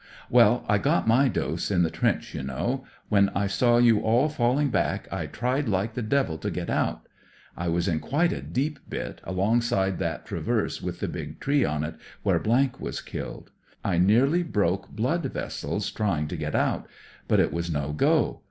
Well, 0.31 0.65
I 0.67 0.79
got 0.79 1.07
my 1.07 1.27
dose 1.27 1.69
in 1.69 1.83
the 1.83 1.91
trench, 1.91 2.33
you 2.33 2.41
know. 2.41 2.85
When 3.09 3.29
I 3.35 3.45
saw 3.45 3.77
you 3.77 3.99
all 3.99 4.29
falling 4.29 4.69
back 4.71 5.07
I 5.13 5.27
tried 5.27 5.69
like 5.69 5.93
the 5.93 6.01
devil 6.01 6.39
to 6.39 6.49
get 6.49 6.71
out. 6.71 7.07
I 7.55 7.67
was 7.67 7.87
in 7.87 7.99
quite 7.99 8.33
a 8.33 8.41
deep 8.41 8.79
bit, 8.89 9.21
alongside 9.25 9.97
82 9.97 9.97
THE 9.97 9.97
DEVIL'S 9.97 10.01
WOOD 10.01 10.07
that 10.07 10.25
traverse 10.25 10.81
with 10.81 10.99
the 11.01 11.07
big 11.07 11.39
tree 11.39 11.63
on 11.65 11.83
it, 11.83 11.95
where 12.23 12.39
was 12.79 12.99
killed. 12.99 13.51
I 13.85 13.99
nearly 13.99 14.41
broke 14.41 14.89
blood 14.89 15.25
vessels 15.31 15.91
trying 15.91 16.27
to 16.29 16.35
get 16.35 16.55
out; 16.55 16.87
but 17.27 17.39
it 17.39 17.53
was 17.53 17.71
no 17.71 17.93
go. 17.93 18.39